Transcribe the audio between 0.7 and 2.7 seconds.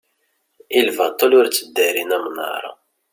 i lbaṭel ur tteddarin amnaṛ